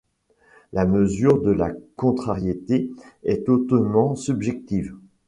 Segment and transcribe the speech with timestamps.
[0.73, 2.89] La mesure de la contrariété
[3.23, 4.95] est hautement subjective.